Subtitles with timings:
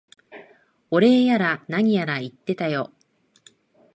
[0.89, 2.89] お礼やら何やら言ってたよ。